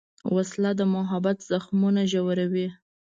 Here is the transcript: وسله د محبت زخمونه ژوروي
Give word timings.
وسله 0.35 0.71
د 0.79 0.81
محبت 0.93 1.37
زخمونه 1.51 2.01
ژوروي 2.11 2.67